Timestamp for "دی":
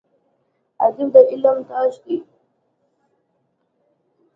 2.03-2.15